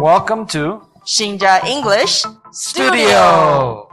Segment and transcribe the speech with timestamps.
[0.00, 3.84] Welcome to Xinjia English Studio.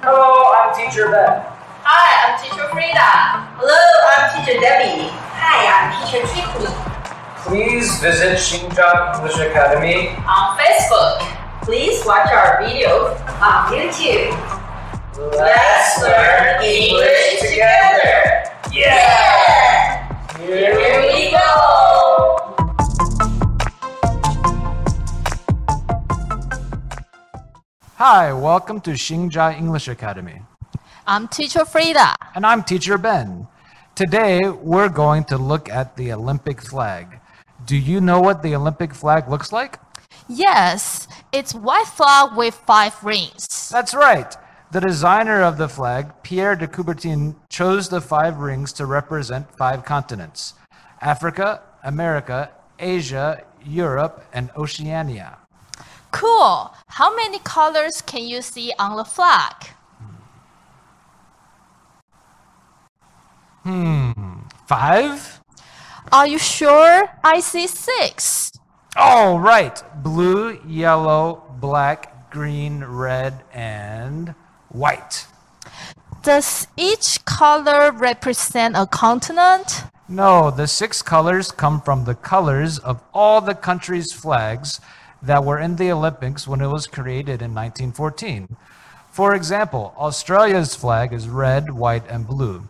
[0.00, 1.44] Hello, I'm Teacher Ben.
[1.84, 3.44] Hi, I'm Teacher Frida.
[3.60, 3.76] Hello,
[4.08, 5.12] I'm Teacher Debbie.
[5.36, 6.72] Hi, I'm Teacher Tiffany.
[7.44, 10.16] Please visit Xinjia English Academy.
[10.24, 11.28] On Facebook.
[11.68, 14.32] Please watch our videos on YouTube.
[15.36, 18.48] Let's learn English together.
[18.72, 20.08] Yeah!
[20.40, 21.57] Here Here we go.
[27.98, 30.42] Hi, welcome to Xinjia English Academy.
[31.04, 32.14] I'm Teacher Frida.
[32.36, 33.48] And I'm Teacher Ben.
[33.96, 37.18] Today, we're going to look at the Olympic flag.
[37.66, 39.80] Do you know what the Olympic flag looks like?
[40.28, 43.68] Yes, it's white flag with five rings.
[43.68, 44.32] That's right.
[44.70, 49.84] The designer of the flag, Pierre de Coubertin, chose the five rings to represent five
[49.84, 50.54] continents
[51.00, 55.38] Africa, America, Asia, Europe, and Oceania.
[56.10, 56.74] Cool.
[56.88, 59.54] How many colors can you see on the flag?
[63.62, 64.12] Hmm,
[64.66, 65.40] Five?
[66.12, 67.08] Are you sure?
[67.22, 68.52] I see six.
[68.96, 69.82] All right.
[70.02, 74.34] Blue, yellow, black, green, red, and
[74.68, 75.26] white.
[76.22, 79.84] Does each color represent a continent?
[80.08, 84.80] No, the six colors come from the colors of all the countries' flags
[85.22, 88.56] that were in the Olympics when it was created in 1914.
[89.10, 92.68] For example, Australia's flag is red, white, and blue.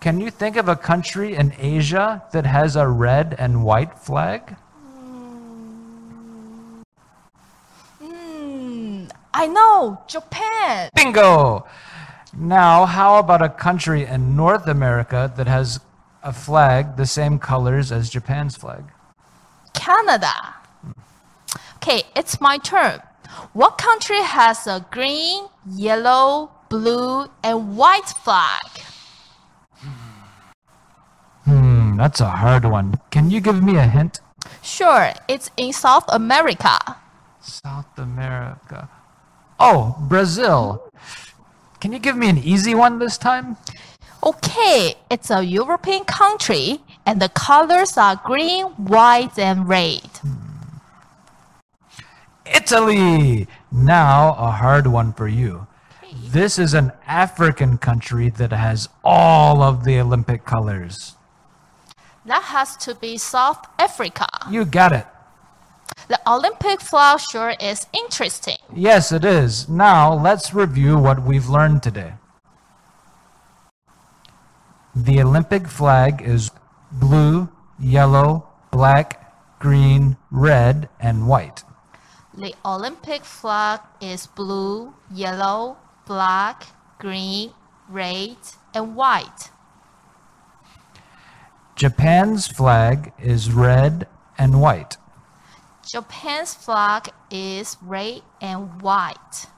[0.00, 4.54] Can you think of a country in Asia that has a red and white flag?
[8.00, 10.90] Hmm, I know, Japan.
[10.94, 11.66] Bingo!
[12.36, 15.80] Now, how about a country in North America that has
[16.22, 18.84] a flag the same colors as Japan's flag?
[19.72, 20.57] Canada.
[21.78, 23.00] Okay, it's my turn.
[23.52, 28.66] What country has a green, yellow, blue, and white flag?
[31.44, 32.98] Hmm, that's a hard one.
[33.12, 34.18] Can you give me a hint?
[34.60, 36.78] Sure, it's in South America.
[37.40, 38.88] South America.
[39.60, 40.82] Oh, Brazil.
[41.78, 43.56] Can you give me an easy one this time?
[44.24, 50.10] Okay, it's a European country, and the colors are green, white, and red.
[52.70, 53.48] Italy!
[53.72, 55.66] Now, a hard one for you.
[56.26, 61.14] This is an African country that has all of the Olympic colors.
[62.26, 64.26] That has to be South Africa.
[64.50, 65.06] You got it.
[66.08, 68.58] The Olympic flag sure is interesting.
[68.74, 69.66] Yes, it is.
[69.66, 72.12] Now, let's review what we've learned today.
[74.94, 76.50] The Olympic flag is
[76.92, 77.48] blue,
[77.80, 81.64] yellow, black, green, red, and white.
[82.38, 85.76] The Olympic flag is blue, yellow,
[86.06, 86.68] black,
[87.00, 87.50] green,
[87.88, 88.36] red,
[88.72, 89.50] and white.
[91.74, 94.06] Japan's flag is red
[94.38, 94.98] and white.
[95.84, 99.48] Japan's flag is red and white.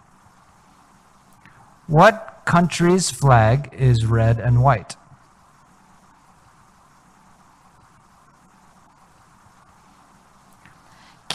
[1.86, 4.96] What country's flag is red and white?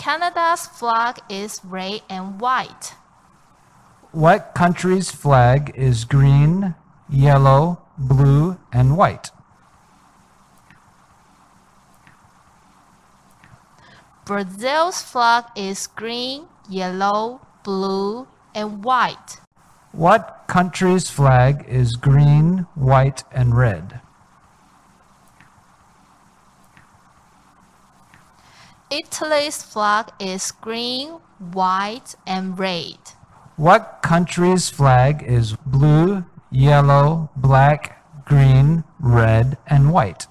[0.06, 2.94] Canada's flag is red and white.
[4.12, 6.76] What country's flag is green,
[7.10, 9.32] yellow, blue, and white?
[14.26, 19.42] Brazil's flag is green, yellow, blue, and white.
[19.92, 24.02] What country's flag is green, white, and red?
[28.96, 31.20] Italy's flag is green,
[31.52, 32.96] white, and red.
[33.58, 40.28] What country's flag is blue, yellow, black, green, red, and white?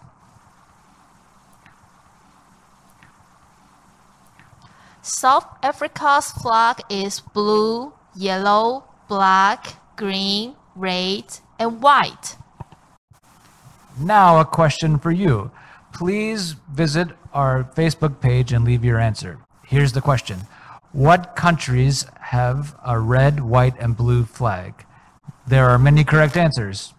[5.02, 11.25] South Africa's flag is blue, yellow, black, green, red,
[11.58, 12.38] and white.
[14.00, 15.51] Now, a question for you.
[15.92, 19.39] Please visit our Facebook page and leave your answer.
[19.63, 20.48] Here's the question
[20.92, 24.74] What countries have a red, white, and blue flag?
[25.48, 26.94] There are many correct answers.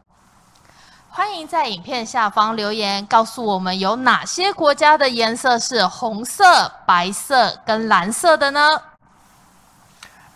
[1.09, 8.81] 欢迎在影片下方留言，告诉我们有哪些国家的颜色是红色、白色跟蓝色的呢？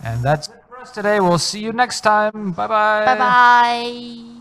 [0.04, 1.20] And that's it for us today.
[1.20, 2.52] We'll see you next time.
[2.54, 3.06] Bye bye.
[3.06, 4.38] 拜拜。